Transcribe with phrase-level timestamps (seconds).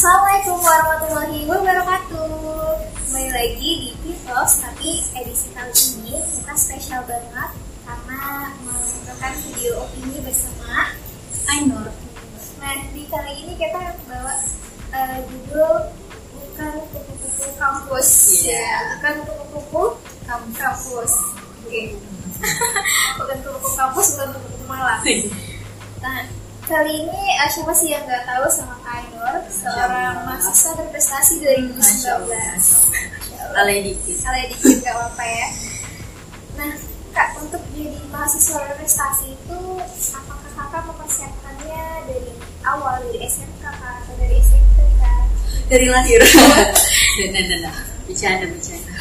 [0.00, 2.72] Assalamualaikum warahmatullahi wabarakatuh.
[2.88, 7.52] Kembali lagi di Pitos Tapi edisi kali ini kita spesial banget
[7.84, 10.96] Karena menunjukkan video opini bersama
[11.52, 11.92] Ainur.
[12.64, 14.40] Nah di kali ini kita bawa
[14.96, 15.92] uh, judul
[16.32, 18.08] Bukan kupu-kupu kampus.
[18.48, 18.56] Iya.
[18.56, 19.82] ya, Bukan kupu-kupu
[20.24, 21.12] kampus.
[21.60, 22.00] Oke.
[23.20, 25.04] Bukan kupu-kupu kampus, bukan kupu-kupu malam
[26.00, 26.24] Nah,
[26.64, 32.18] kali ini uh, siapa sih yang nggak tahu sama Kak Ainur, seorang mahasiswa berprestasi Masya
[32.18, 32.18] 2019.
[32.18, 32.46] Allah.
[32.50, 33.54] Masya Allah.
[33.54, 34.16] Lalai dikit.
[34.18, 35.48] Salah dikit nggak apa-apa ya.
[36.58, 36.72] Nah,
[37.14, 39.58] Kak, untuk jadi mahasiswa berprestasi itu,
[40.18, 42.32] apakah kakak mempersiapkannya dari
[42.66, 45.22] awal, dari SMK Kak, atau dari SMP Kak?
[45.70, 46.20] Dari lahir.
[47.20, 47.76] Nah, nah, nah.
[48.10, 48.98] Bercanda, bercanda.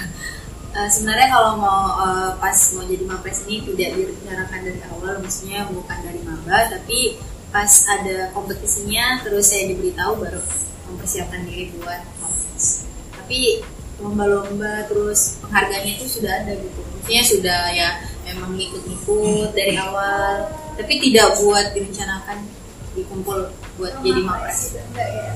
[0.69, 5.65] Eh, sebenarnya kalau mau eh, pas mau jadi mapres ini tidak direncanakan dari awal, maksudnya
[5.73, 7.17] bukan dari maba, tapi
[7.49, 10.41] pas ada kompetisinya terus saya diberitahu baru
[10.89, 12.85] mempersiapkan diri buat mapres.
[13.17, 13.61] Tapi
[13.99, 17.89] lomba-lomba terus penghargaannya itu sudah ada gitu, maksudnya sudah ya
[18.31, 20.47] emang ngikut-ngikut dari awal,
[20.79, 22.47] tapi tidak buat direncanakan
[22.95, 24.71] dikumpul buat jadi mapres.
[24.71, 25.31] Gitu, enggak ya.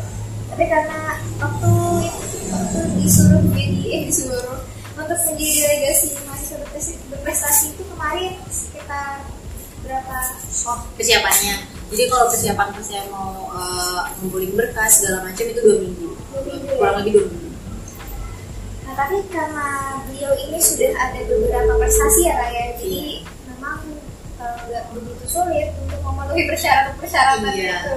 [0.54, 1.00] Tapi karena
[1.42, 1.72] waktu
[2.54, 4.62] waktu disuruh jadi eh disuruh
[4.94, 9.26] untuk menjadi delegasi mahasiswa berprestasi, berprestasi itu kemarin sekitar
[9.82, 10.18] berapa?
[10.70, 11.73] Oh, persiapannya.
[11.94, 16.10] Jadi kalau persiapan pas saya mau eh, ngumpulin berkas segala macam itu dua minggu.
[16.74, 17.50] Kurang lebih dua minggu.
[18.84, 19.68] Nah tapi karena
[20.10, 23.06] beliau ini sudah ada beberapa prestasi ya Kak ya, jadi
[23.46, 23.78] memang
[24.42, 27.78] eh, nggak begitu sulit untuk memenuhi persyaratan-persyaratan Iya.
[27.78, 27.94] itu.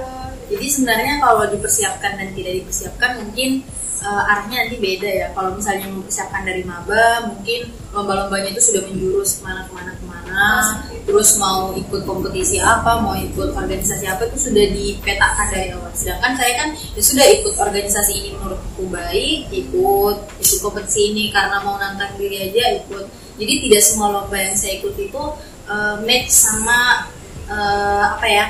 [0.47, 3.49] Jadi sebenarnya kalau dipersiapkan dan tidak dipersiapkan mungkin
[3.97, 5.27] eh, arahnya nanti beda ya.
[5.33, 10.05] Kalau misalnya mempersiapkan dari maba, mungkin lomba-lombanya itu sudah menjurus ke mana ke mana ke
[10.05, 10.41] mana.
[11.07, 15.87] Terus mau ikut kompetisi apa, mau ikut organisasi apa itu sudah dipetakan dari awal.
[15.95, 21.63] Sedangkan saya kan ya sudah ikut organisasi ini menurutku baik, ikut ikut kompetisi ini karena
[21.63, 23.07] mau nantang diri aja ikut.
[23.39, 25.23] Jadi tidak semua lomba yang saya ikut itu
[25.71, 27.07] eh, match sama
[27.47, 28.45] eh, apa ya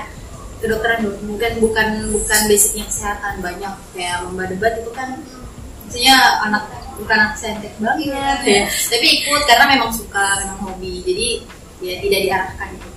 [0.58, 1.38] kedokteran dulu.
[1.38, 5.22] bukan bukan bukan basicnya kesehatan banyak kayak lomba debat itu kan
[5.86, 6.66] maksudnya anak
[6.98, 8.26] bukan anak saintek banget Iya.
[8.42, 11.30] ya tapi ikut karena memang suka memang hobi jadi
[11.80, 12.90] ya tidak diarahkan gitu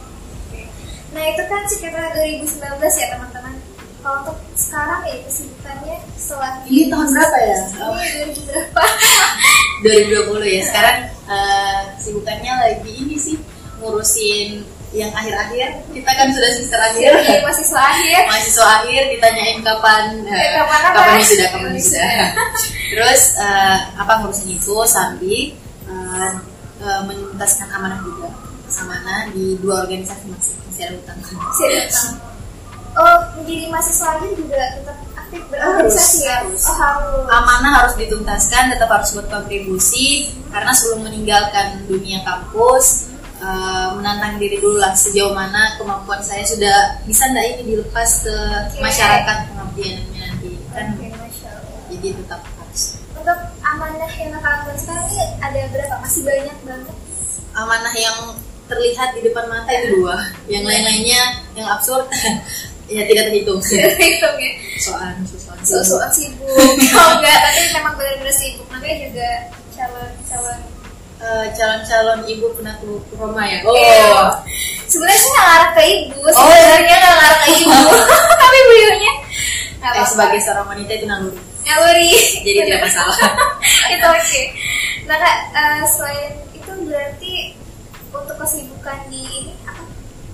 [1.11, 2.47] Nah itu kan sekitar 2019
[2.79, 3.59] ya teman-teman.
[3.99, 7.57] Kalau untuk sekarang ya kesibukannya setelah Ini tahun berapa ya?
[7.67, 8.83] Ini 2000 berapa?
[9.83, 10.97] 2020 ya sekarang
[11.27, 13.37] eh, sibukannya lagi ini sih
[13.77, 17.11] ngurusin yang akhir-akhir kita kan sudah semester akhir
[17.41, 18.21] masih akhir.
[18.27, 20.91] mahasiswa akhir ditanyain kapan Ya, kapan apa?
[20.93, 22.27] kapan wisuda kapan wisuda wisuda.
[22.93, 25.41] terus eh, apa ngurusin itu sambil
[25.87, 26.31] eh,
[26.81, 28.20] eh, menuntaskan amanah juga
[28.77, 32.09] amanah di dua organisasi masih masih ada utang Masih ada utang.
[32.91, 36.43] Oh menjadi mahasiswa lagi juga tetap aktif berorganisasi ya?
[36.43, 36.63] harus.
[36.67, 37.25] Oh harus.
[37.31, 40.07] amanah harus dituntaskan tetap harus berkontribusi
[40.51, 46.99] karena sebelum meninggalkan dunia kampus eh, menantang diri dulu lah sejauh mana kemampuan saya sudah
[47.07, 48.37] bisa nggak ini dilepas ke
[48.75, 48.83] Oke.
[48.83, 51.83] masyarakat pengabdiannya nanti kan Oke, Masya Allah.
[51.95, 52.83] jadi tetap harus
[53.15, 55.95] Untuk amanah yang kakak sekarang ini ada berapa?
[56.01, 56.97] Masih banyak banget.
[57.53, 58.19] amanah yang
[58.71, 60.15] terlihat di depan mata itu dua
[60.47, 61.23] yang lain-lainnya
[61.53, 62.07] yang absurd
[62.91, 64.51] ya tidak terhitung Hitung ya.
[64.79, 66.49] soal soal So-soan sibuk.
[66.49, 68.65] Oh enggak, tapi memang benar-benar sibuk.
[68.67, 69.29] Namanya juga
[69.71, 70.59] calon-calon
[71.21, 74.41] Eh, calon-calon ibu penakluk Roma ya Iya.
[74.89, 76.33] Sebenarnya sih nggak ngarah ke ibu, Oh.
[76.33, 77.77] sebenarnya nggak ngarah ke ibu,
[78.43, 79.13] tapi beliaunya
[79.85, 82.11] eh, sebagai seorang wanita itu naluri naluri.
[82.41, 83.17] jadi tidak masalah
[83.93, 84.43] itu oke.
[85.05, 87.35] Nah kak, eh, selain itu berarti
[88.11, 89.83] untuk kesibukan di ini apa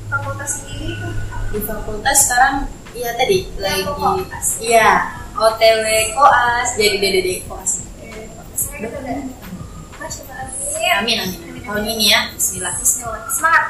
[0.06, 1.08] fakultas sendiri itu
[1.52, 2.54] di fakultas sekarang
[2.96, 4.46] iya tadi lagi koas.
[4.62, 4.90] iya
[5.36, 5.84] hotel
[6.16, 9.36] koas jadi dede koas eh, saya udah
[10.96, 13.26] amin amin tahun ini ya Bismillah Bismillah.
[13.34, 13.64] Semangat.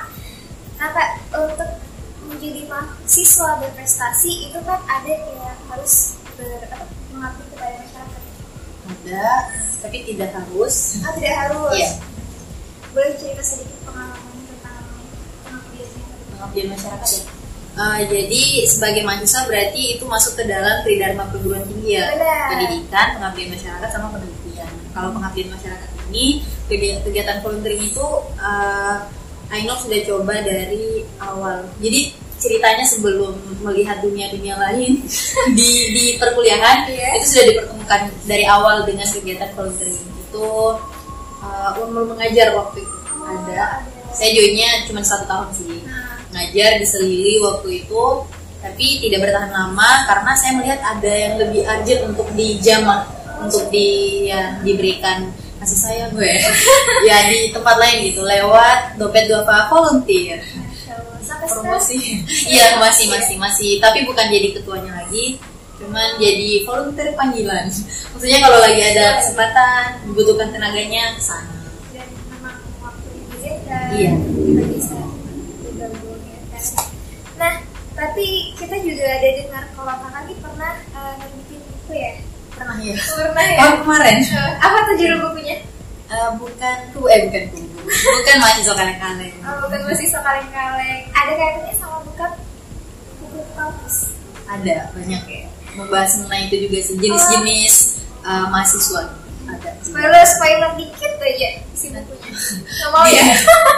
[0.76, 1.70] Nah kak, untuk
[2.28, 6.60] menjadi mahasiswa berprestasi itu kan ada kayak harus ber,
[7.16, 8.22] mengabdi kepada masyarakat.
[8.86, 9.26] ada
[9.80, 11.72] tapi tidak harus Ah tidak harus.
[11.72, 11.90] Iya.
[12.92, 13.75] Boleh cerita sedikit.
[16.36, 17.24] Pengabdian masyarakat ya?
[17.76, 22.08] Eh, jadi sebagai mahasiswa berarti itu masuk ke dalam tridharma perguruan tinggi ya?
[22.16, 22.46] Benar.
[22.56, 24.72] pendidikan pengabdian masyarakat sama penelitian.
[24.96, 26.40] Kalau pengabdian masyarakat ini
[27.04, 28.06] kegiatan, volunteering itu
[28.40, 29.04] uh,
[29.46, 31.70] Ainul sudah coba dari awal.
[31.78, 35.06] Jadi ceritanya sebelum melihat dunia-dunia lain
[35.58, 37.22] di di perkuliahan Iya.
[37.22, 40.48] itu sudah dipertemukan dari awal dengan kegiatan volunteering itu
[41.40, 42.96] uh, umur mengajar waktu itu.
[43.16, 43.86] Oh, ada.
[43.86, 44.12] ada.
[44.16, 45.82] saya joinnya cuma satu tahun sih.
[45.86, 48.04] Nah, ngajar di Selili waktu itu
[48.62, 53.06] tapi tidak bertahan lama karena saya melihat ada yang lebih urgent untuk dijamah
[53.38, 55.28] untuk di ya, diberikan
[55.60, 56.32] kasih sayang gue.
[57.08, 59.30] Ya di tempat lain gitu lewat dompet
[59.70, 60.42] volunteer.
[60.42, 61.20] Allah.
[61.22, 61.78] Sampai sekarang?
[61.78, 61.98] Promosi
[62.48, 63.70] iya masih masih masih.
[63.78, 65.38] Tapi bukan jadi ketuanya lagi
[65.76, 67.68] cuman jadi volunteer panggilan.
[68.16, 71.52] Maksudnya kalau lagi ada kesempatan dibutuhkan tenaganya ke sana
[71.92, 74.12] dan memang waktu diizinkan Iya.
[74.16, 74.98] kita bisa
[75.60, 76.64] bergabung ya kan.
[77.36, 77.54] Nah,
[77.92, 80.74] tapi kita juga ada dengar kalau kakak ini pernah
[81.16, 82.12] nerbitin buku ya?
[82.52, 83.58] pernah ya Pernah ya?
[83.58, 85.56] oh kemarin Eh, apa tuh judul bukunya?
[86.06, 87.58] Eh, bukan ku eh bukan ku
[87.88, 91.02] bukan mahasiswa kaleng-kaleng Oh, bukan masih kaleng-kaleng.
[91.08, 92.26] Ada kaitannya sama buka
[93.18, 93.96] buku kampus.
[94.46, 95.42] ada banyak ya
[95.74, 97.74] membahas mengenai itu juga sih jenis-jenis
[98.22, 99.02] eh, mahasiswa
[99.46, 99.70] ada.
[99.82, 102.30] Spoiler, spoiler dikit aja isi bukunya.
[102.66, 103.24] Gak mau ya?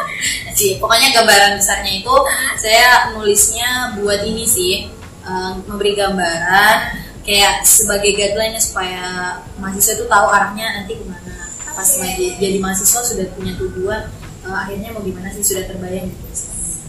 [0.58, 2.14] sih pokoknya gambaran besarnya itu
[2.58, 4.90] saya nulisnya buat ini sih
[5.22, 6.76] eh, memberi gambaran
[7.22, 11.46] kayak sebagai guideline supaya mahasiswa itu tahu arahnya nanti ke mana.
[11.76, 14.10] Pas ma- jadi mahasiswa sudah punya tujuan
[14.42, 16.26] eh, akhirnya mau gimana sih sudah terbayang gitu.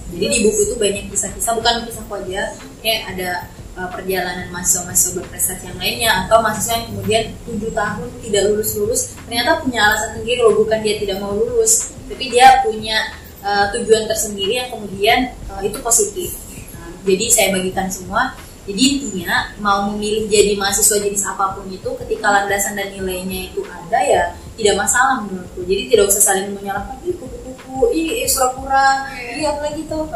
[0.10, 3.30] Jadi di buku itu banyak kisah-kisah bukan kisahku aja kayak ada
[3.80, 9.64] eh, perjalanan mahasiswa-mahasiswa berprestasi yang lainnya atau mahasiswa yang kemudian tujuh tahun tidak lulus-lulus ternyata
[9.64, 12.98] punya alasan sendiri loh bukan dia tidak mau lulus tapi dia punya
[13.46, 16.36] eh, tujuan tersendiri yang kemudian eh, itu positif.
[16.76, 18.36] Nah, jadi saya bagikan semua.
[18.70, 23.66] Jadi intinya mau memilih jadi mahasiswa jenis apa pun itu ketika landasan dan nilainya itu
[23.66, 25.66] ada ya tidak masalah menurutku.
[25.66, 27.18] Jadi tidak usah saling menyalahkan ih
[27.70, 29.32] kupu-kupu ih eh, pura-pura Iya.
[29.38, 30.10] iya lagi tuh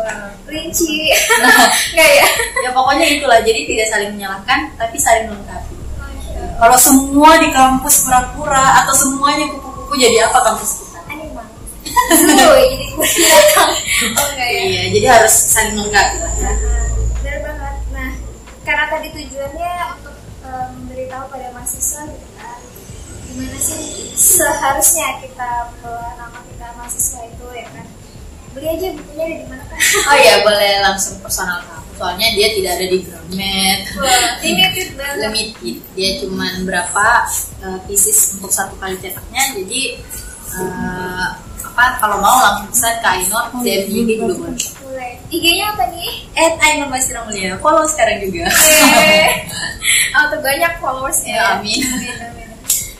[0.50, 1.14] Rinci.
[1.94, 2.28] Enggak ya?
[2.66, 5.74] ya pokoknya itulah jadi tidak saling menyalahkan tapi saling melengkapi
[6.58, 11.54] kalau semua di kampus pura-pura atau semuanya kupu-kupu jadi apa kampus kita banget.
[12.18, 12.88] Zoo, jadi.
[14.20, 14.62] Oh enggak ya?
[14.68, 16.52] iya jadi harus saling melengkapi lah ya
[17.24, 17.76] Benar banget.
[17.96, 18.12] Nah,
[18.68, 19.72] karena tadi tujuannya
[20.02, 22.26] untuk eh, memberitahu pada mahasiswa gitu
[23.34, 23.82] gimana sih
[24.14, 25.50] seharusnya kita
[25.82, 27.86] bawa nama kita mahasiswa itu ya kan?
[28.54, 29.78] Beli aja bukunya ada di mana kan?
[29.82, 33.80] oh iya boleh langsung personal kamu soalnya dia tidak ada di Gramet
[34.42, 35.18] limited banget.
[35.26, 37.06] limited dia cuman berapa
[37.62, 39.82] uh, pieces untuk satu kali cetaknya jadi
[40.54, 41.28] uh,
[41.64, 45.14] apa kalau mau langsung pesan ke Ainur DM di IG juga boleh.
[45.30, 46.12] IG-nya apa nih?
[46.34, 49.30] at Ainur Basira Mulia follow sekarang juga Eh,
[50.14, 52.14] oh, tuh banyak followers Ya, amin, amin.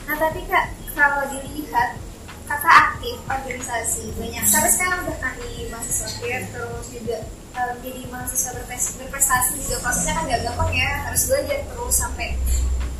[0.04, 1.96] Nah, tapi Kak, kalau dilihat
[2.44, 7.24] kakak aktif organisasi banyak sampai sekarang udah kan di mahasiswa peer terus juga
[7.56, 12.36] eh, jadi mahasiswa berpres- berprestasi juga prosesnya kan gak gampang ya harus belajar terus sampai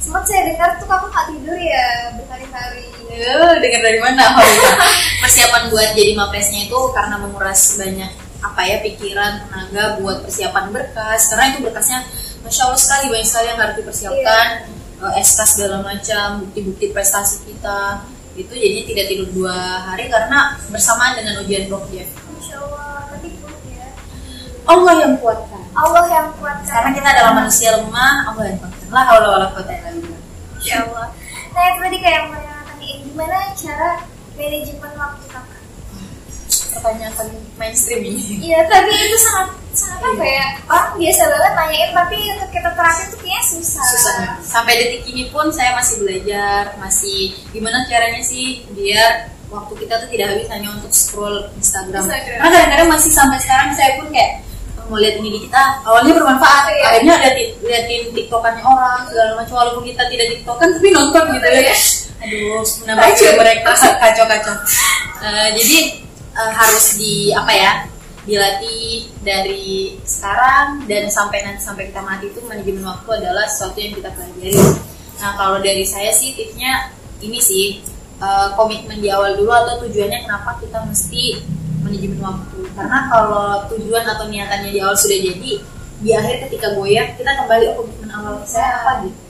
[0.00, 1.86] sempat saya dengar tuh kamu gak tidur ya
[2.16, 4.26] berhari-hari Eh, dengar dari mana?
[4.34, 4.72] Oh, iya.
[5.22, 8.10] Persiapan buat jadi mapresnya itu karena menguras banyak
[8.42, 11.30] apa ya pikiran, tenaga buat persiapan berkas.
[11.30, 12.02] Karena itu berkasnya
[12.42, 14.48] masya Allah sekali banyak sekali yang harus dipersiapkan.
[15.02, 19.54] Eh, SK segala macam, bukti-bukti prestasi kita itu jadinya tidak tidur dua
[19.90, 22.10] hari karena bersamaan dengan ujian project.
[22.34, 23.86] Masya Allah tapi kuat ya
[24.66, 25.62] Allah yang kuatkan.
[25.74, 28.86] Allah yang kuat Karena kita adalah manusia lemah, Allah yang kuatkan.
[28.90, 30.20] La haula wala quwata illa billah.
[30.58, 31.06] Insya Allah.
[31.54, 32.30] Nah itu tadi kayak yang
[32.66, 33.90] tanyain gimana cara
[34.34, 35.62] manajemen waktu kakak?
[36.74, 38.22] Pertanyaan paling mainstream ini.
[38.50, 39.63] Iya tapi itu sangat
[39.94, 43.84] apa ya orang biasa banget nanyain tapi untuk kita terapin tuh kayaknya susah.
[43.84, 49.94] susah sampai detik ini pun saya masih belajar masih gimana caranya sih biar waktu kita
[49.98, 52.38] tuh tidak habis hanya untuk scroll Instagram, Instagram.
[52.38, 54.42] karena kadang-kadang masih sampai sekarang saya pun kayak
[54.84, 56.84] mau lihat ini di kita awalnya bermanfaat Iya.
[56.84, 57.30] akhirnya ada
[57.64, 61.76] liatin tiktokannya orang segala macam walaupun kita tidak tiktokan tapi nonton gitu ya Iya.
[62.20, 63.32] aduh menambah Kacau.
[63.40, 64.54] mereka kacau-kacau
[65.24, 65.78] Eh, jadi
[66.36, 67.70] eh, harus di apa ya
[68.24, 73.92] dilatih dari sekarang dan sampai nanti sampai kita mati itu manajemen waktu adalah sesuatu yang
[73.96, 74.60] kita pelajari.
[75.20, 77.84] Nah kalau dari saya sih tipsnya ini sih
[78.20, 81.44] eh, komitmen di awal dulu atau tujuannya kenapa kita mesti
[81.84, 82.58] manajemen waktu.
[82.72, 85.52] Karena kalau tujuan atau niatannya di awal sudah jadi,
[86.00, 89.23] di akhir ketika goyah kita kembali oh komitmen awal saya apa gitu.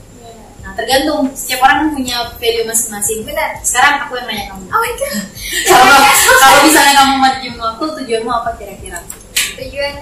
[0.75, 3.23] Tergantung setiap orang kan punya value masing-masing.
[3.23, 3.49] Benar.
[3.63, 4.65] Sekarang aku yang nanya kamu.
[4.67, 5.13] Oh my god.
[5.71, 5.97] Kalau
[6.39, 8.99] kalau misalnya kamu manajemen waktu tujuanmu apa kira-kira?
[9.55, 9.93] Tujuan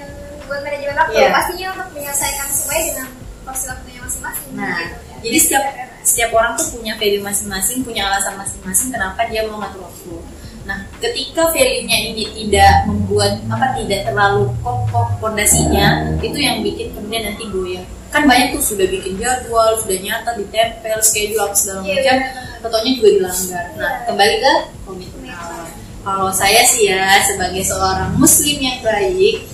[0.49, 1.29] buat manajemen waktu Iya.
[1.29, 3.07] pastinya untuk menyelesaikan semuanya dengan
[3.43, 4.49] porsi waktunya masing-masing.
[4.55, 5.15] Nah, gitu, ya.
[5.23, 5.63] jadi setiap
[6.03, 10.15] setiap orang tuh punya value masing-masing, punya alasan masing-masing kenapa dia mau ngatur waktu.
[10.63, 17.23] Nah, ketika value-nya ini tidak membuat apa tidak terlalu kokoh pondasinya, itu yang bikin kemudian
[17.27, 17.83] nanti goyah.
[18.13, 22.59] Kan banyak tuh sudah bikin jadwal, sudah nyata, ditempel, schedule apa segala Iya, macam, benar.
[22.61, 23.65] fotonya juga dilanggar.
[23.73, 23.89] Nah, Iya.
[24.05, 24.53] kembali ke
[24.85, 25.65] komitmen awal.
[26.03, 29.49] Kalau saya sih ya sebagai seorang muslim yang baik,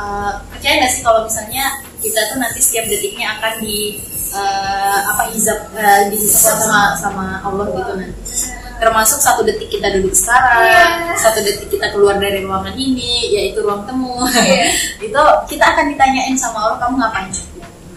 [0.00, 1.64] uh, percaya nggak sih kalau misalnya
[2.00, 4.00] kita tuh nanti setiap detiknya akan di
[4.32, 8.22] uh, apa izab uh, dihisab sama sama Allah gitu nanti
[8.80, 11.12] termasuk satu detik kita duduk sekarang, yeah.
[11.20, 14.72] satu detik kita keluar dari ruangan ini, yaitu ruang temu, yeah.
[15.06, 17.28] itu kita akan ditanyain sama Allah kamu ngapain?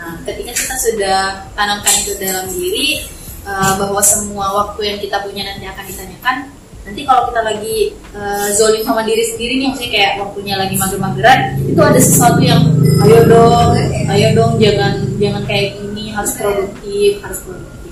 [0.04, 1.20] Nah, ketika kita sudah
[1.56, 3.08] tanamkan itu dalam diri
[3.48, 6.36] uh, bahwa semua waktu yang kita punya nanti akan ditanyakan,
[6.84, 7.78] nanti kalau kita lagi
[8.12, 12.68] uh, zolim sama diri sendiri nih, maksudnya kayak waktunya lagi mager-mageran, itu ada sesuatu yang
[13.08, 13.72] ayo dong,
[14.12, 17.84] ayo dong jangan jangan kayak gini, harus produktif, harus produktif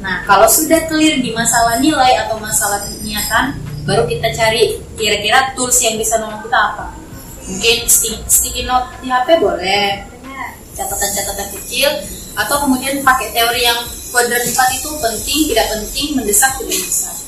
[0.00, 3.52] Nah, kalau sudah clear di masalah nilai atau masalah niatan,
[3.84, 6.96] baru kita cari kira-kira tools yang bisa nolong kita apa.
[7.44, 7.78] Mungkin
[8.24, 10.08] sticky note di HP boleh,
[10.80, 11.92] catatan-catatan kecil,
[12.40, 17.20] atau kemudian pakai teori yang kuadran 4 itu penting, tidak penting, mendesak, tidak mendesak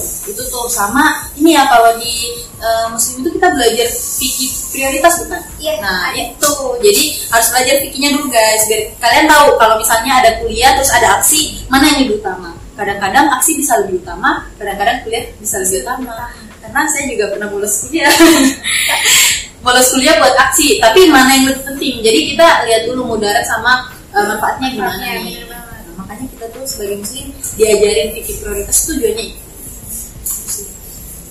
[0.00, 2.30] itu tuh sama ini ya kalau di
[2.62, 5.42] uh, muslim itu kita belajar fikih prioritas bukan?
[5.58, 5.74] Iya.
[5.82, 10.72] Nah itu jadi harus belajar fikihnya dulu guys biar kalian tahu kalau misalnya ada kuliah
[10.78, 12.54] terus ada aksi mana yang lebih utama.
[12.78, 16.32] Kadang-kadang aksi bisa lebih utama, kadang-kadang kuliah bisa lebih utama.
[16.60, 18.08] Karena saya juga pernah bolos kuliah.
[19.60, 21.94] bolos kuliah buat aksi, tapi mana yang lebih penting?
[22.00, 25.44] Jadi kita lihat dulu mudarat sama uh, manfaatnya gimana nih.
[25.46, 25.64] Nah,
[26.00, 27.26] makanya kita tuh sebagai muslim
[27.60, 29.50] diajarin fikih prioritas tujuannya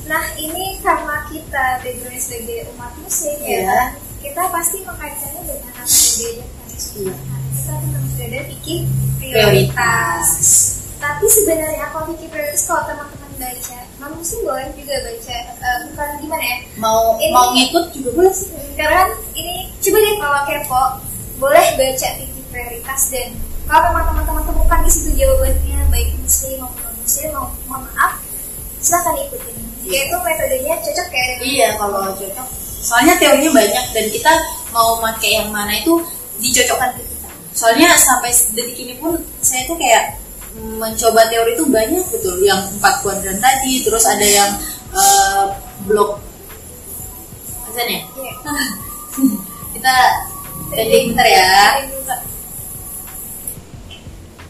[0.09, 3.45] Nah ini karena kita background sebagai umat muslim yeah.
[3.45, 3.81] ya iya.
[4.25, 6.65] kita pasti mengkaitkannya dengan apa yang diajarkan
[6.97, 7.17] yeah.
[7.53, 8.81] kita tentang belajar fikih
[9.21, 10.27] prioritas.
[10.97, 16.09] Tapi sebenarnya kalau fikih prioritas kalau teman-teman baca, non muslim boleh juga baca, uh, bukan
[16.23, 16.57] gimana ya?
[16.79, 18.47] Mau ini, mau ngikut juga boleh sih.
[18.79, 20.83] Karena ini coba deh kalau kepo
[21.39, 23.29] boleh baca fikih prioritas dan
[23.67, 28.11] kalau teman-teman temukan di situ jawabannya baik muslim maupun non muslim, mohon maaf,
[28.79, 29.55] silahkan ikutin.
[29.89, 32.47] Ya itu metodenya cocok kayak iya kalau cocok.
[32.79, 34.33] Soalnya teorinya banyak dan kita
[34.71, 35.99] mau pakai yang mana itu
[36.39, 37.29] dicocokkan ke kita.
[37.51, 40.18] Soalnya sampai detik ini pun saya tuh kayak
[40.57, 44.51] mencoba teori itu banyak betul yang empat kuadran tadi terus ada yang
[44.93, 45.53] uh,
[45.85, 46.17] blok
[47.69, 48.69] apa ya yeah.
[49.77, 49.95] kita
[50.69, 51.49] pending bentar ya.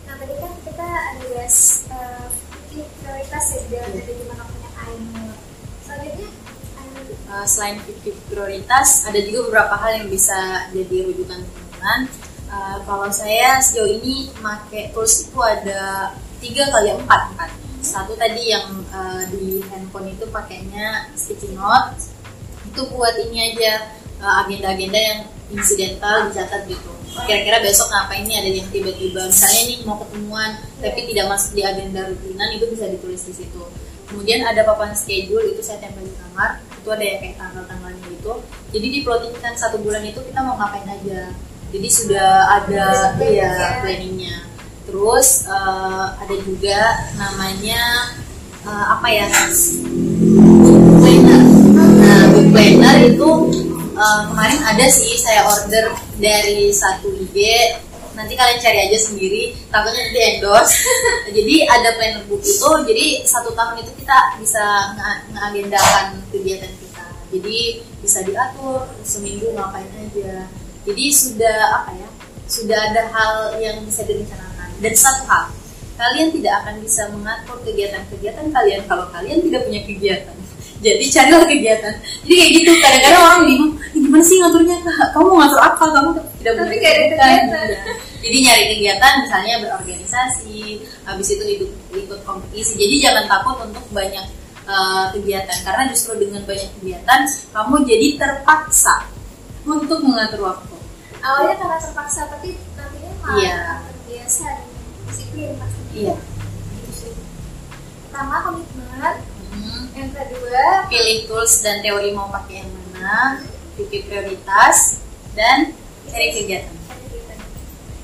[0.08, 1.58] Nah tadi kan kita ada bahas
[1.91, 2.27] uh,
[2.72, 4.50] prioritas ya dari gimana
[7.29, 12.00] uh, selain fikih prioritas ada juga beberapa hal yang bisa jadi rujukan teman-teman
[12.50, 18.51] uh, kalau saya sejauh ini pakai tools itu ada tiga kali empat kan satu tadi
[18.51, 21.96] yang uh, di handphone itu pakainya sticky note
[22.68, 26.91] itu buat ini aja agenda-agenda uh, yang insidental dicatat gitu.
[27.25, 29.25] Kira-kira besok ngapain ini ada yang tiba-tiba?
[29.25, 33.63] Misalnya ini mau ketemuan tapi tidak masuk di agenda rutinan itu bisa ditulis di situ.
[34.06, 36.62] Kemudian ada papan schedule itu saya tempel di kamar.
[36.79, 38.32] Itu ada yang kayak tanggal-tanggalnya gitu.
[38.75, 41.34] Jadi di plottingkan satu bulan itu kita mau ngapain aja
[41.69, 42.29] jadi sudah
[42.61, 44.49] ada ya planningnya.
[44.89, 48.09] Terus uh, ada juga namanya
[48.65, 49.29] uh, apa ya?
[50.97, 51.41] Planner.
[51.77, 53.29] Nah book planner itu
[53.93, 57.38] uh, kemarin ada sih saya order dari satu IG
[58.17, 59.53] nanti kalian cari aja sendiri.
[59.69, 60.75] Takutnya nanti endorse.
[61.38, 62.69] Jadi ada planner book itu.
[62.89, 64.97] Jadi satu tahun itu kita bisa
[65.29, 67.05] mengagendakan kegiatan kita.
[67.29, 70.49] Jadi bisa diatur seminggu ngapain aja
[70.89, 72.10] jadi sudah apa ya
[72.50, 74.69] sudah ada hal yang bisa direncanakan.
[74.81, 75.53] Dan satu hal
[76.00, 80.36] kalian tidak akan bisa mengatur kegiatan-kegiatan kalian kalau kalian tidak punya kegiatan.
[80.86, 81.93] Jadi carilah kegiatan.
[82.25, 84.77] Jadi kayak gitu kadang-kadang orang bingung gimana sih ngaturnya?
[85.13, 85.84] Kamu ngatur apa?
[85.86, 86.10] Kamu
[86.41, 87.39] tidak punya kegiatan.
[88.19, 92.75] jadi nyari kegiatan misalnya berorganisasi habis itu ikut ikut kompetisi.
[92.75, 94.27] Jadi jangan takut untuk banyak
[94.67, 95.55] uh, kegiatan.
[95.63, 97.24] Karena justru dengan banyak kegiatan
[97.55, 99.08] kamu jadi terpaksa
[99.63, 100.78] untuk mengatur waktu
[101.23, 103.59] awalnya karena terpaksa tapi nantinya malah iya.
[103.88, 104.47] terbiasa
[105.09, 106.15] disiplin pasti iya.
[108.09, 109.15] Pertama komitmen.
[109.49, 109.89] Hmm.
[109.97, 113.41] yang kedua pilih tools dan teori mau pakai yang mana
[113.73, 115.01] pilih prioritas
[115.33, 115.73] dan
[116.05, 116.75] cari kegiatan.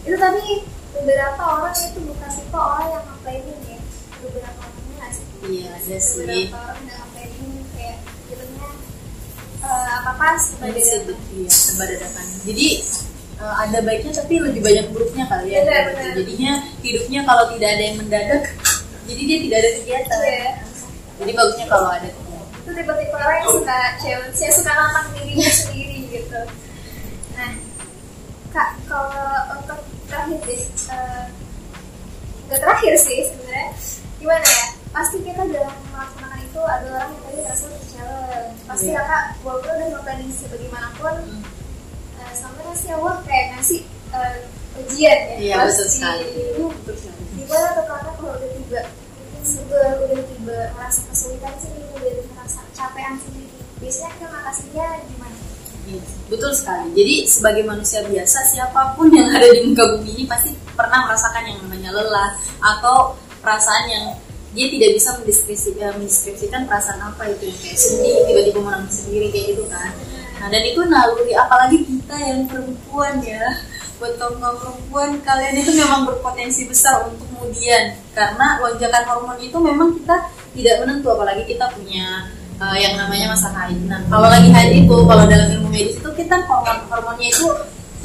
[0.06, 3.80] Itu tapi beberapa orang itu bukan tipe orang yang ngapainin ya.
[4.22, 5.26] Beberapa orangnya nggak sih?
[5.46, 6.18] Iya ada sih.
[6.22, 7.98] Beberapa orang yang ngapainin kayak
[8.30, 8.70] jadinya
[9.66, 12.26] uh, apa apa iya serba dadakan.
[12.46, 12.68] Jadi
[13.42, 15.66] uh, ada baiknya tapi lebih banyak buruknya kali ya.
[15.66, 16.12] Benar, benar.
[16.22, 16.52] jadinya
[16.86, 18.44] hidupnya kalau tidak ada yang mendadak
[19.06, 20.20] jadi dia tidak ada kegiatan.
[20.26, 20.52] Iya.
[21.16, 22.10] jadi bagusnya kalau ada
[22.66, 26.42] itu tipe-tipe orang yang suka cewek saya suka nantang dirinya sendiri gitu.
[27.38, 27.52] Nah
[28.50, 29.80] kak kalau untuk
[30.10, 31.26] terakhir deh uh,
[32.50, 33.70] gak terakhir sih sebenarnya.
[34.18, 34.66] Gimana ya?
[34.90, 38.58] Pasti kita dalam melaksanakan itu ada orang yang tadi merasa challenge.
[38.64, 39.04] Pasti yeah.
[39.04, 41.44] kakak walaupun udah memprediksi bagaimanapun hmm.
[42.16, 43.82] uh, sampai pasti awal kayak ngasih
[44.16, 44.40] uh,
[44.80, 45.36] ujian ya?
[45.36, 46.24] Iya betul sekali.
[46.56, 47.24] Betul sekali.
[47.44, 48.82] Gimana tuh kakak kalau udah tiba?
[49.44, 53.52] Seber udah tiba merasa kesulitan sendiri udah merasa capean sendiri
[53.84, 55.38] biasanya kita ngatasinnya gimana?
[55.86, 56.88] Iya, betul sekali.
[56.96, 61.44] Jadi sebagai manusia biasa siapa pun yang ada di muka bumi ini pasti pernah merasakan
[61.52, 62.32] yang namanya lelah
[62.64, 64.06] atau perasaan yang
[64.56, 69.64] dia tidak bisa mendeskripsikan, mendeskripsikan perasaan apa itu kayak sedih tiba-tiba menangis sendiri kayak gitu
[69.68, 69.92] kan.
[70.40, 73.44] Nah dan itu naluri apalagi kita yang perempuan ya
[74.00, 79.56] buat kaum kaum perempuan kalian itu memang berpotensi besar untuk kemudian karena lonjakan hormon itu
[79.60, 80.16] memang kita
[80.56, 82.28] tidak menentu apalagi kita punya
[82.60, 83.80] uh, yang namanya masa haid.
[83.88, 87.48] Nah, kalau lagi haid itu, kalau dalam ilmu medis itu kita hormon hormonnya itu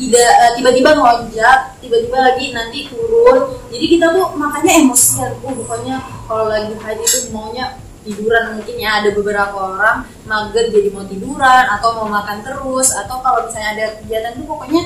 [0.00, 3.52] tidak uh, tiba-tiba melonjak, tiba-tiba lagi nanti turun.
[3.69, 5.30] Jadi kita tuh makanya emosian.
[5.45, 10.88] Uh, pokoknya kalau lagi haid itu maunya tiduran mungkin ya ada beberapa orang mager jadi
[10.88, 14.83] mau tiduran atau mau makan terus atau kalau misalnya ada kegiatan itu pokoknya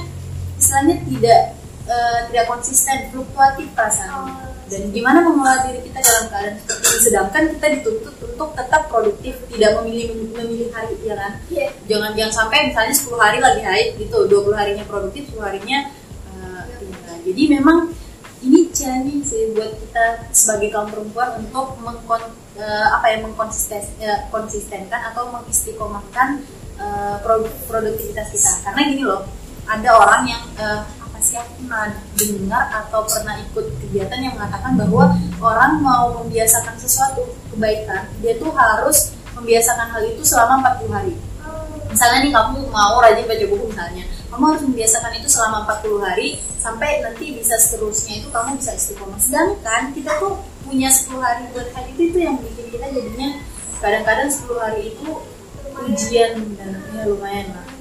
[0.58, 1.40] istilahnya tidak
[1.86, 7.42] uh, tidak konsisten fluktuatif perasaan dan gimana mengelola diri kita dalam keadaan seperti ini sedangkan
[7.56, 11.70] kita dituntut untuk tetap produktif tidak memilih memilih hari ya kan yeah.
[11.84, 15.78] jangan jangan sampai misalnya 10 hari lagi haid gitu 20 harinya produktif 10 harinya
[16.32, 17.14] uh, ya.
[17.28, 17.92] jadi memang
[18.44, 20.04] ini challenge sih buat kita
[20.36, 22.22] sebagai kaum perempuan untuk mengkon,
[22.60, 26.44] uh, apa ya mengkonsisten uh, konsistenkan atau mengistiqomahkan
[26.76, 27.16] uh,
[27.68, 29.24] produktivitas kita karena gini loh
[29.64, 30.84] ada orang yang uh,
[31.42, 38.38] pernah dengar atau pernah ikut kegiatan yang mengatakan bahwa orang mau membiasakan sesuatu kebaikan dia
[38.38, 41.14] tuh harus membiasakan hal itu selama 40 hari.
[41.90, 46.28] Misalnya nih kamu mau rajin baca buku misalnya kamu harus membiasakan itu selama 40 hari
[46.58, 49.18] sampai nanti bisa seterusnya itu kamu bisa istiqomah.
[49.18, 53.28] Sedangkan kita tuh punya 10 hari buat hari itu itu yang bikin kita jadinya
[53.78, 55.08] kadang-kadang 10 hari itu
[55.74, 57.73] ujian dan ya lumayan lah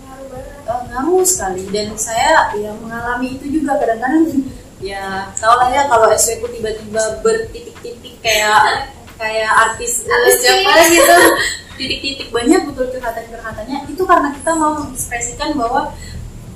[0.68, 1.68] uh, ngaruh sekali.
[1.70, 4.48] Dan saya ya mengalami itu juga kadang-kadang.
[4.84, 11.18] Ya tau lah ya kalau SW ku tiba-tiba bertitik-titik kayak kayak artis uh, siapa gitu.
[11.80, 13.78] Titik-titik banyak betul curhatan-curhatannya.
[13.90, 15.96] Itu karena kita mau mengekspresikan bahwa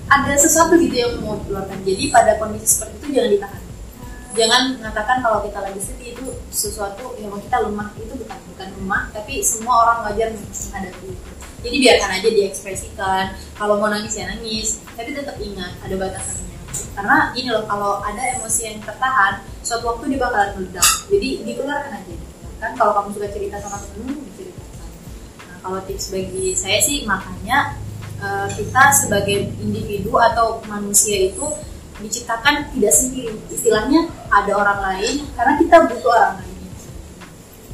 [0.07, 1.83] ada sesuatu gitu yang mau dikeluarkan.
[1.83, 3.63] Jadi pada kondisi seperti itu jangan ditahan.
[4.37, 7.89] Jangan mengatakan kalau kita lagi sedih itu sesuatu yang kita lemah.
[7.97, 11.36] Itu bukan bukan lemah tapi semua orang wajar menghadapi itu
[11.67, 13.23] jadi biarkan aja diekspresikan.
[13.59, 14.79] Kalau mau nangis ya nangis.
[14.95, 16.55] Tapi tetap ingat ada batasannya.
[16.95, 20.87] Karena gini loh kalau ada emosi yang tertahan suatu waktu dia bakalan meledak.
[21.11, 22.15] Jadi dikeluarkan aja.
[22.57, 24.89] Kan kalau kamu suka cerita sama temen diceritakan.
[25.43, 27.75] Nah kalau tips bagi saya sih makanya
[28.23, 31.45] uh, kita sebagai individu atau manusia itu
[31.99, 33.35] diciptakan tidak sendiri.
[33.51, 36.55] Istilahnya ada orang lain karena kita butuh orang lain.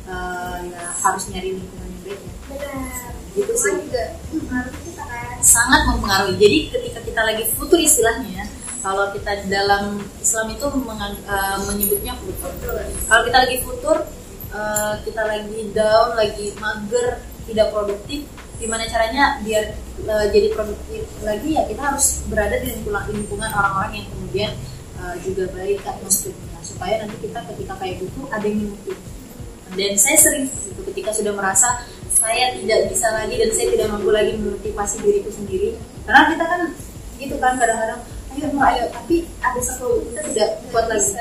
[0.03, 2.33] Uh, ya harus nyari lingkungan yang baik ya.
[2.49, 3.73] Benar gitu sih.
[3.89, 4.03] Juga
[5.43, 6.39] sangat mempengaruhi.
[6.39, 8.47] Jadi ketika kita lagi futur istilahnya
[8.83, 12.73] kalau kita dalam Islam itu uh, menyebutnya futur.
[13.07, 13.97] Kalau kita lagi futur
[14.53, 17.19] uh, kita lagi down lagi mager
[17.49, 18.23] tidak produktif
[18.61, 19.75] gimana caranya biar
[20.07, 24.51] uh, jadi produktif lagi ya kita harus berada di lingkungan orang-orang yang kemudian
[25.01, 28.95] uh, juga baik atmosfernya supaya nanti kita ketika kayak gitu ada yang mengikuti
[29.73, 31.81] dan saya sering gitu ketika sudah merasa
[32.23, 35.75] saya tidak bisa lagi dan saya tidak mampu lagi memotivasi diriku sendiri.
[36.07, 36.61] Karena kita kan
[37.19, 37.99] gitu kan kadang-kadang
[38.31, 38.87] ayo mau ayo.
[38.95, 41.11] Tapi ada satu kita tidak kuat lagi.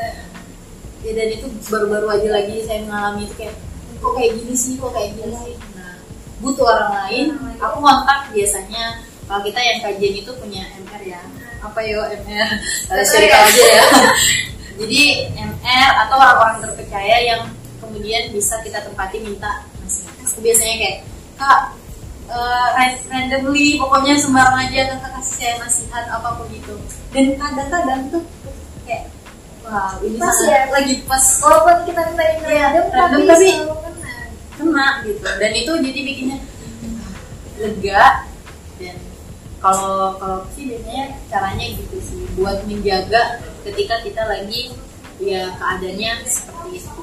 [1.03, 3.59] ya dan itu baru-baru aja lagi saya mengalami itu kayak
[3.99, 4.79] kok kayak gini sih?
[4.79, 5.55] Kok kayak gini sih?
[5.75, 5.99] Nah
[6.38, 7.27] butuh orang lain.
[7.59, 11.19] Aku kontak biasanya kalau kita yang kajian itu punya MR ya.
[11.67, 12.51] Apa yo MR
[13.03, 13.85] share aja ya.
[14.87, 15.03] Jadi
[15.35, 17.43] MR atau orang-orang terpercaya yang
[17.83, 19.67] kemudian bisa kita tempati minta
[20.40, 20.99] biasanya kayak
[21.37, 21.61] kak
[22.33, 22.68] uh,
[23.11, 26.75] randomly pokoknya sembarang aja kakak kasih saya nasihat apa pun itu.
[27.12, 28.25] Dan kadang-kadang tuh
[28.88, 29.12] kayak
[29.66, 30.71] wow ini Pas ya?
[30.73, 31.25] lagi pas.
[31.42, 34.14] Walaupun kita minta yang Iya, random random tapi kena.
[34.57, 35.29] kena gitu.
[35.29, 36.38] Dan itu jadi bikinnya
[37.61, 38.05] lega.
[38.81, 38.97] Dan
[39.62, 44.75] kalau kalau sih biasanya caranya gitu sih buat menjaga ketika kita lagi
[45.23, 47.03] ya keadaannya seperti itu.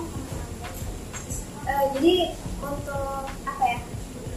[1.64, 2.14] Eh, jadi
[2.62, 3.80] untuk apa ya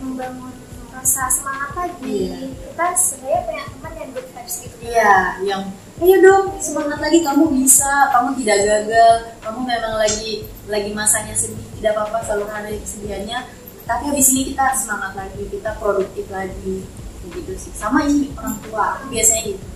[0.03, 0.55] membangun
[0.93, 2.53] rasa semangat lagi Iya.
[2.53, 5.63] kita sebenarnya punya teman yang good vibes gitu Iya, yang
[6.03, 10.33] ayo dong semangat lagi kamu bisa, kamu tidak gagal, kamu memang lagi
[10.67, 13.39] lagi masanya sedih, tidak apa-apa selalu ada kesedihannya.
[13.83, 16.87] Tapi habis ini kita semangat lagi, kita produktif lagi,
[17.27, 17.73] begitu sih.
[17.75, 19.67] Sama ini orang tua biasanya gitu.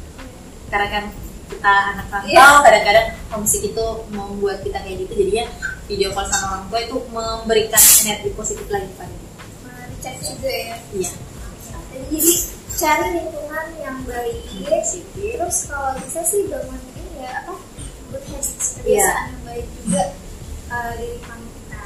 [0.67, 1.05] Karena kan
[1.47, 2.47] kita anak rantau, Iya.
[2.63, 5.13] kadang-kadang homesick itu membuat kita kayak gitu.
[5.15, 5.47] Jadinya
[5.87, 9.43] video call sama orang tua itu memberikan energi positif lagi pada kita.
[9.87, 11.11] Recharge juga ya Iya.
[11.97, 12.21] jadi
[12.77, 14.37] cari lingkungan yang baik
[15.17, 17.55] terus kalau bisa sih bangun ini ya apa
[18.13, 20.05] good habits kebiasaan yang baik juga
[20.69, 21.85] uh, di lingkungan kita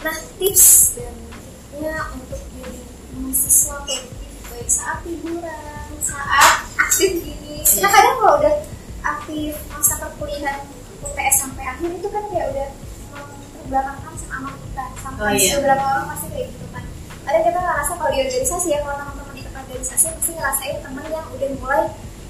[0.00, 0.64] nah tips
[0.96, 2.80] dan triknya untuk jadi
[3.20, 8.54] mahasiswa produktif baik saat liburan saat aktif gini nah kadang kalau udah
[9.04, 10.64] aktif masa perkuliahan
[11.00, 12.68] UTS sampai akhir itu kan kayak udah
[13.54, 14.84] terbelakangkan sama kita.
[14.98, 15.52] Sampai Oh, iya.
[15.60, 16.84] beberapa orang pasti kayak gitu kan.
[17.24, 21.26] Ada kita ngerasa kalau di organisasi ya kalau teman-teman ikut organisasi pasti ngerasain teman yang
[21.28, 21.84] udah mulai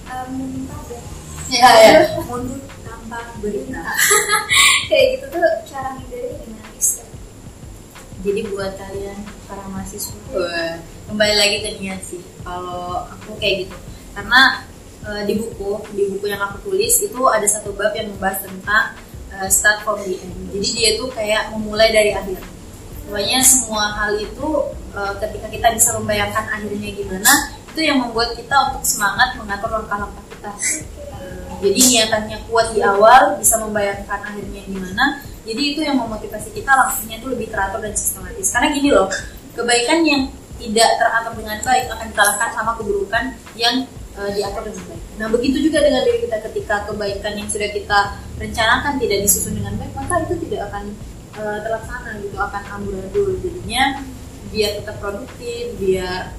[0.06, 0.76] um, meminta
[1.44, 3.82] ya ya ya mundur tanpa berita.
[4.88, 7.06] Kayak gitu tuh cara hindarin gimana Mister?
[8.24, 10.80] jadi buat kalian para mahasiswa wah,
[11.12, 12.24] kembali lagi ke niat sih.
[12.40, 13.76] Kalau aku kayak gitu.
[14.16, 14.64] Karena
[15.04, 18.96] eh, di buku di buku yang aku tulis itu ada satu bab yang membahas tentang
[19.36, 20.36] eh, start from the end.
[20.52, 22.40] Jadi dia tuh kayak memulai dari akhir.
[23.04, 24.48] Pokoknya semua hal itu
[24.96, 27.32] eh, ketika kita bisa membayangkan akhirnya gimana
[27.74, 30.52] itu yang membuat kita untuk semangat mengatur langkah-langkah kita.
[31.20, 36.72] Eh, jadi niatannya kuat di awal bisa membayangkan akhirnya gimana jadi itu yang memotivasi kita
[36.72, 38.48] langsungnya itu lebih teratur dan sistematis.
[38.48, 39.12] Karena gini loh
[39.52, 43.84] kebaikan yang tidak teratur dengan baik akan dikalahkan sama keburukan yang
[44.18, 45.02] eh, diatur dengan baik.
[45.18, 47.98] Nah begitu juga dengan diri kita ketika kebaikan yang sudah kita
[48.38, 50.84] rencanakan tidak disusun dengan baik maka itu tidak akan
[51.38, 53.38] eh, terlaksana gitu akan amburadul.
[53.42, 54.02] Jadinya
[54.54, 56.30] biar tetap produktif biar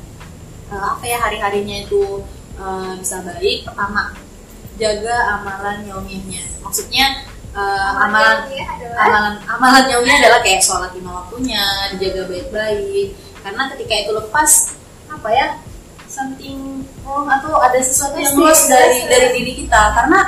[0.71, 2.23] eh, apa ya hari harinya itu
[2.55, 4.15] eh, bisa baik pertama
[4.75, 6.41] jaga amalan yaumiyahnya.
[6.63, 11.63] Maksudnya eh, amalan adalah amalan amalan yaumiyah adalah kayak sholat lima waktunya
[11.95, 13.15] dijaga baik-baik.
[13.45, 14.73] Karena ketika itu lepas
[15.05, 15.47] apa ya
[16.09, 16.74] something
[17.05, 19.93] wrong atau ada sesuatu yang lost dari dari diri kita.
[19.93, 20.19] Karena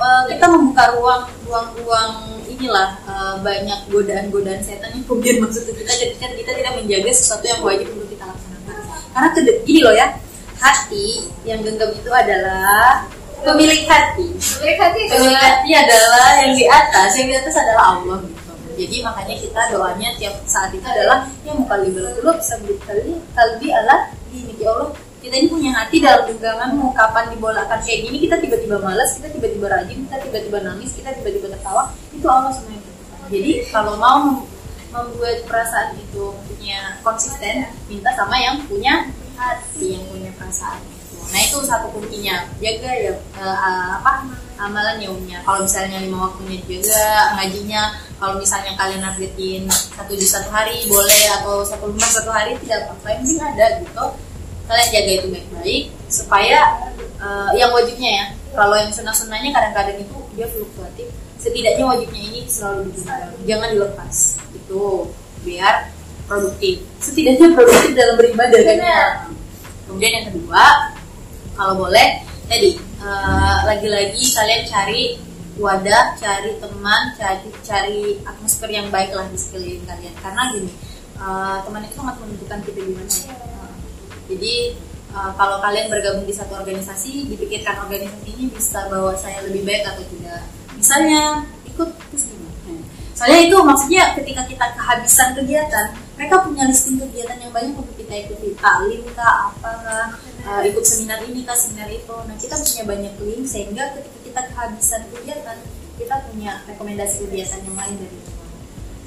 [0.00, 2.12] eh, kita membuka ruang ruang ruang
[2.48, 7.60] inilah eh, banyak godaan-godaan setan yang kemudian ke kita ketika kita tidak menjaga sesuatu yang
[7.60, 8.76] wajib untuk kita laksanakan.
[9.12, 10.08] Karena ke gini loh ya
[10.56, 13.04] hati yang genggam itu adalah
[13.44, 14.26] pemilik hati.
[14.64, 18.52] Baik hati pemilik hati adalah yang di atas yang di atas adalah Allah gitu.
[18.76, 24.12] Jadi makanya kita doanya tiap saat itu adalah yang mukalibul qulub sabit kali kalbi Allah
[24.36, 24.92] ini ya Allah
[25.26, 26.94] kita ini punya hati dalam genggamanmu.
[26.94, 31.50] Kapan dibolakkan kayak gini kita tiba-tiba malas kita tiba-tiba rajin kita tiba-tiba nangis kita tiba-tiba
[31.50, 34.46] tertawa itu Allah semua yang tentukan jadi kalau mau mem-
[34.94, 40.78] membuat perasaan itu punya konsisten minta sama yang punya hati yang punya perasaan
[41.26, 42.46] nah itu satu kuncinya.
[42.62, 44.30] Jaga ya eh, apa
[44.62, 45.42] amalan yaumnya.
[45.42, 47.82] Kalau misalnya lima waktunya jaga ngajinya
[48.22, 52.86] kalau misalnya kalian nargetin satu juz satu hari boleh atau satu lembar satu hari tidak
[52.86, 53.26] apa-apa.
[53.26, 54.06] Yang ada gitu
[54.66, 56.60] kalian jaga itu baik-baik supaya
[57.18, 62.90] eh, yang wajibnya ya kalau yang sunnah-sunnahnya kadang-kadang itu dia fluktuatif setidaknya wajibnya ini selalu
[62.90, 64.16] dijaga jangan dilepas
[64.54, 64.82] itu
[65.46, 65.74] biar
[66.26, 68.78] produktif setidaknya produktif dalam beribadah kan
[69.86, 70.64] kemudian yang kedua
[71.54, 75.02] kalau boleh tadi eh, lagi-lagi kalian cari
[75.56, 80.14] wadah, cari teman, cari cari atmosfer yang baik lah di sekeliling kalian.
[80.20, 80.72] Karena gini,
[81.16, 83.34] eh, teman itu sangat menentukan kita gimana ya.
[84.26, 84.54] Eh, Jadi
[85.14, 89.86] eh, kalau kalian bergabung di satu organisasi, dipikirkan organisasi ini bisa bawa saya lebih baik
[89.86, 90.42] atau tidak.
[90.74, 92.46] Misalnya ikut terus gimana?
[93.16, 98.12] Soalnya itu maksudnya ketika kita kehabisan kegiatan, mereka punya listing kegiatan yang banyak untuk kita
[98.28, 100.06] ikuti, taklim kah, apa kah,
[100.44, 102.12] uh, ikut seminar ini kah, seminar itu.
[102.12, 105.56] Nah kita punya banyak link sehingga ketika kita kehabisan kegiatan,
[105.96, 108.32] kita punya rekomendasi kegiatan yang lain dari itu.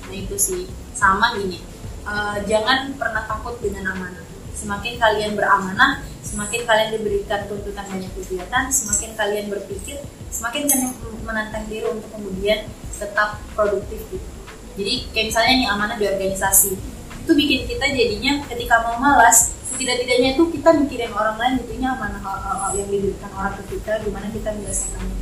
[0.10, 0.62] Nah itu sih
[0.98, 1.62] sama gini,
[2.02, 4.29] uh, jangan pernah takut dengan amanah.
[4.60, 10.04] Semakin kalian beramanah, semakin kalian diberikan tuntutan banyak kegiatan, semakin kalian berpikir,
[10.36, 10.92] semakin kalian
[11.24, 12.68] menantang diri untuk kemudian
[13.00, 14.28] tetap produktif gitu.
[14.76, 16.76] Jadi kayak misalnya nih amanah di organisasi,
[17.24, 21.88] itu bikin kita jadinya ketika mau malas, setidak-tidaknya itu kita mikirin orang lain gitu, ini
[21.88, 25.16] amanah hal-hal yang diberikan orang ke kita, gimana kita menyelesaikannya.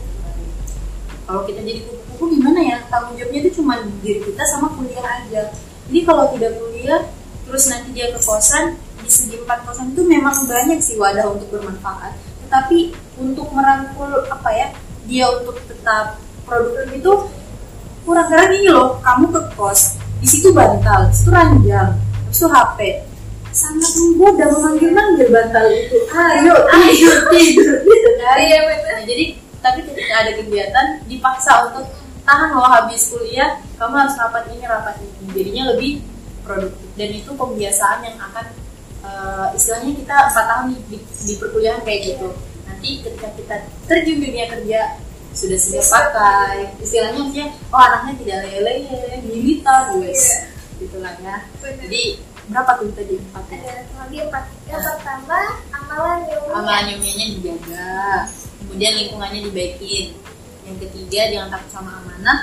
[1.27, 2.77] Kalau kita jadi kupu-kupu gimana ya?
[2.87, 5.51] Tanggung jawabnya itu cuma diri kita sama kuliah aja.
[5.91, 7.01] Jadi kalau tidak kuliah,
[7.43, 12.13] terus nanti dia ke kosan, segi empat kosan itu memang banyak sih wadah untuk bermanfaat.
[12.47, 14.67] Tetapi untuk merangkul apa ya,
[15.07, 17.13] dia untuk tetap produktif itu
[18.07, 21.91] kurang karena gini loh, kamu ke kos, di situ bantal, di situ ranjang,
[22.27, 22.79] terus itu HP,
[23.51, 25.97] sangat menggoda memanggil-manggil bantal itu.
[26.15, 27.77] Ayo tidur tidur.
[28.37, 28.57] Iya.
[28.63, 29.25] Nah, jadi
[29.59, 31.91] tapi ketika ada kegiatan dipaksa untuk
[32.23, 35.27] tahan loh habis kuliah, kamu harus rapat ini rapat ini.
[35.35, 35.91] Jadinya lebih
[36.47, 38.45] produktif dan itu kebiasaan yang akan
[39.03, 42.29] eh, istilahnya kita empat tahun di, di, di perkuliahan kayak gitu.
[42.65, 43.55] Nanti ketika kita
[43.89, 44.81] terjun dunia kerja
[45.37, 46.73] sudah siap pakai.
[46.81, 48.73] Istilahnya maksudnya oh anaknya tidak lele
[49.25, 50.23] militan guys
[50.77, 51.45] gitulah ya.
[51.61, 54.43] Jadi berapa tuh tadi empat ada lagi empat.
[54.69, 55.39] Yang pertama
[55.73, 57.95] amalan ilmiah amalan ilmiahnya dijaga.
[58.61, 60.05] Kemudian lingkungannya dibaikin.
[60.67, 62.39] Yang ketiga jangan takut sama amanah.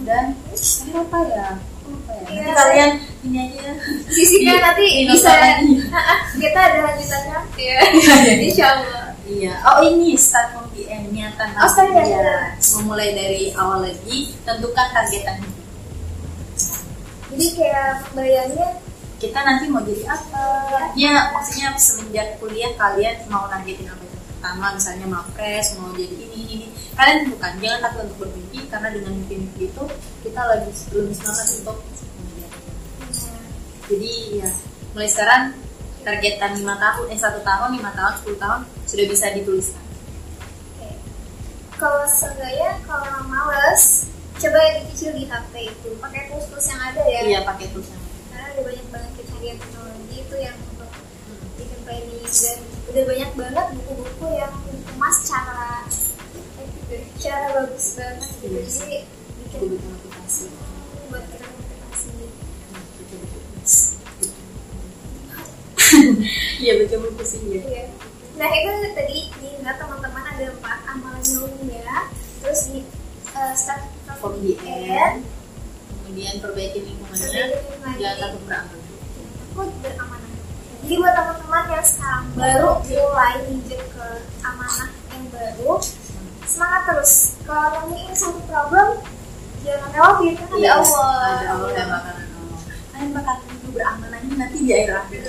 [0.00, 1.46] Dan tadi apa ya
[2.22, 2.52] Iya.
[2.54, 2.90] kalian
[3.22, 3.66] ini aja.
[4.08, 5.30] Sisihkan nanti bisa
[6.42, 7.38] kita ada lanjutannya.
[7.58, 7.78] Ya
[8.40, 12.58] insya Allah Iya, oh ini start from the end niatan Oh, start Iya.
[12.76, 15.38] memulai dari awal lagi tentukan targetan.
[17.32, 18.82] Jadi kayak bayangnya
[19.16, 20.44] kita nanti mau jadi apa?
[20.98, 24.04] Ya maksudnya semenjak kuliah kalian mau nargetin apa
[24.42, 26.66] pertama misalnya mau pres mau jadi ini ini
[26.98, 29.84] kalian bukan jangan takut untuk bermimpi karena dengan mimpi-mimpi itu
[30.26, 31.78] kita lagi lebih semangat untuk
[33.86, 34.50] jadi ya
[34.98, 35.42] mulai sekarang
[36.02, 39.84] targetan lima tahun eh satu tahun lima tahun 10 tahun sudah bisa dituliskan.
[40.74, 40.90] Oke.
[41.78, 44.10] kalau seenggaknya kalau males
[44.42, 45.90] coba yang dicicil di HP itu.
[46.02, 47.20] Pakai tools-tools yang ada ya.
[47.30, 47.94] Iya pakai tulisan
[48.34, 50.90] karena ada banyak banget kecanggihan teknologi itu yang untuk
[51.54, 52.58] bikin planning dan
[52.92, 55.80] udah banyak banget buku-buku yang dikemas cara
[57.16, 58.20] cara bagus banget.
[58.36, 58.68] Gitu Iya.
[58.68, 58.98] jadi
[59.40, 60.46] bikin buku motivasi.
[61.08, 62.10] Buat kita motivasi.
[66.60, 67.84] Iya baca buku sih ya Iya.
[68.36, 72.12] Nah itu tadi diingat teman-teman ada empat amalan ilmiah,
[72.44, 72.84] terus di
[73.32, 75.24] uh, start from from the end.
[76.04, 77.56] Kemudian perbaiki lingkungannya.
[77.56, 78.00] Perbaikin lagi.
[78.04, 78.76] jangan takut beramal
[79.52, 80.21] aku beramanah.
[80.82, 84.06] Jadi buat teman-teman yang sekarang baru mulai injek ke
[84.42, 85.78] amanah yang baru,
[86.42, 87.12] semangat terus.
[87.42, 88.98] Kalau ini satu problem,
[89.62, 91.06] jangan khawatir kan ada Iya, Allah.
[91.38, 92.60] ada Allah dan makanan Allah
[92.92, 93.36] kalian bakal
[94.22, 95.22] itu nanti di akhir akhir.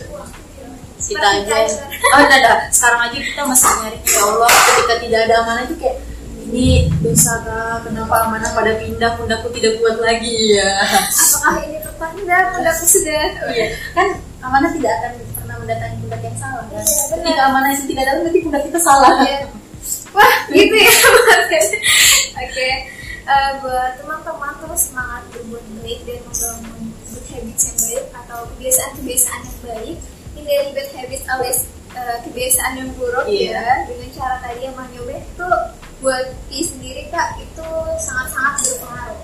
[1.04, 1.56] Kita aja.
[2.16, 2.54] Oh enggak ada.
[2.72, 3.98] Sekarang aja kita masih nyari.
[4.04, 5.98] Ya Allah ketika tidak ada amanah itu kayak
[6.44, 6.68] ini
[7.02, 7.82] dosa kah?
[7.84, 9.12] Kenapa amanah pada pindah?
[9.18, 10.32] Pundakku tidak kuat lagi.
[10.56, 12.10] Ya Apakah ini tepat?
[12.16, 13.26] Tidak, pundakku sudah.
[13.52, 13.66] iya.
[13.92, 14.08] Kan
[14.40, 15.12] amanah tidak akan
[15.64, 19.40] mendatangi pundak yang salah kan ketika amanah itu tidak datang berarti pundak kita salah Iya.
[20.14, 20.94] Wah, gitu ya.
[22.46, 22.70] Oke.
[23.24, 29.42] Eh, buat teman-teman terus semangat berbuat baik dan membangun good habits yang baik atau kebiasaan-kebiasaan
[29.42, 29.98] yang baik.
[30.34, 31.60] Hindari bad habits alias
[31.94, 33.58] eh, kebiasaan yang buruk Iya.
[33.58, 33.76] ya.
[33.90, 35.50] Dengan cara tadi yang mencoba itu
[35.98, 39.20] buat diri sendiri kak itu sangat-sangat berpengaruh.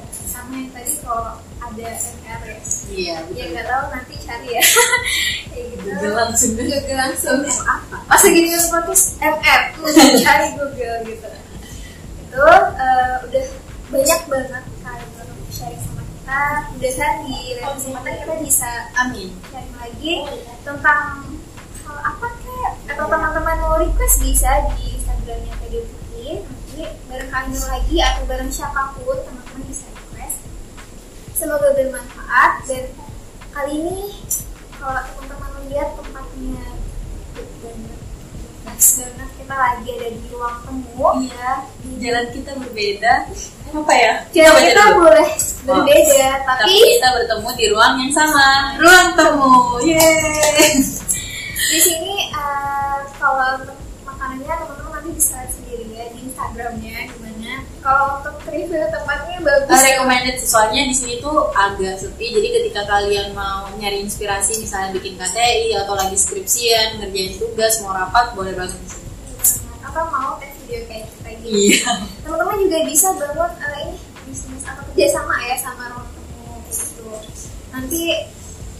[0.49, 2.59] Yang tadi kalau ada MR ya.
[2.89, 4.63] iya Ya nggak tahu nanti cari ya.
[5.53, 5.89] Kayak gitu.
[5.93, 6.51] Google langsung.
[6.57, 7.39] Google langsung.
[7.45, 11.29] apa Pas lagi di podcast MR, hmm, cari Google gitu.
[12.25, 12.45] Itu
[12.77, 13.45] eh, udah
[13.89, 16.41] banyak banget kalian untuk sharing sama kita.
[16.73, 18.69] Mudah-mudahan di lain kesempatan kita bisa
[19.05, 20.13] amin sharing lagi
[20.65, 21.25] tentang
[21.85, 26.41] hal apa kayak atau teman-teman mau request bisa di Instagramnya PDU Putri.
[26.41, 29.48] Nanti bareng kami lagi atau bareng siapa pun request.
[31.39, 32.83] Semoga bermanfaat dan
[33.55, 34.19] kali ini
[34.75, 36.67] kalau teman-teman lihat tempatnya
[38.79, 39.29] banget.
[39.39, 41.63] Kita lagi ada di ruang temu ya.
[41.79, 43.13] Di jalan kita berbeda
[43.69, 44.97] apa ya Jalan kita dulu.
[45.05, 45.29] boleh
[45.61, 48.49] berbeda, tapi tapi kita bertemu di ruang yang sama
[48.81, 49.53] ruang temu
[49.85, 50.73] yeay
[51.69, 53.61] di sini eh, kalau
[54.09, 57.38] makanannya teman-teman nanti bisa sendiri ya di Instagramnya gimana.
[57.79, 59.71] Kalau untuk review tempatnya bagus.
[59.71, 64.91] Uh, recommended soalnya di sini tuh agak sepi jadi ketika kalian mau nyari inspirasi misalnya
[64.97, 69.07] bikin KTI atau lagi skripsian ngerjain tugas mau rapat boleh banget di sini
[69.85, 71.71] Atau mau tes video kayak kita gini.
[71.71, 71.91] iya
[72.25, 73.95] Teman-teman juga bisa bangun eh, ini
[74.27, 77.09] bisnis atau kerjasama ya sama ruang temu gitu.
[77.71, 78.01] Nanti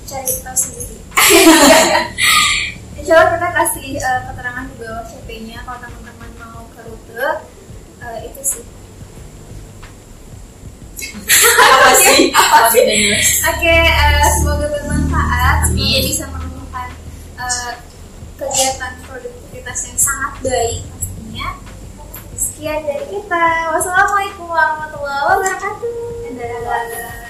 [0.05, 0.97] cari tahu sendiri.
[2.99, 7.25] Insya Allah kita kasih eh, keterangan di bawah CP-nya kalau teman-teman mau ke rute
[8.03, 8.78] eh, itu sih.
[10.99, 12.83] Apa sih apa sih?
[13.47, 15.71] Oke, eh, semoga bermanfaat.
[15.71, 16.89] Semoga bisa menemukan
[17.39, 17.73] eh,
[18.35, 21.49] kegiatan produktivitas yang sangat baik pastinya.
[22.39, 23.45] Sekian dari kita.
[23.75, 27.28] Wassalamualaikum warahmatullahi wabarakatuh.